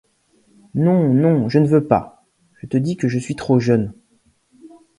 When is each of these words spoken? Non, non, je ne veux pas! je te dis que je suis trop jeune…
Non, 0.73 1.13
non, 1.13 1.47
je 1.47 1.59
ne 1.59 1.67
veux 1.67 1.85
pas! 1.85 2.25
je 2.59 2.65
te 2.65 2.75
dis 2.75 2.97
que 2.97 3.07
je 3.07 3.19
suis 3.19 3.35
trop 3.35 3.59
jeune… 3.59 3.93